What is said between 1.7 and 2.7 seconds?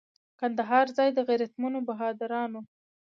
بهادرانو.